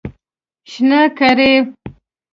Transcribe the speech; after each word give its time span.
شنه 0.71 0.97
کړی 1.17 1.51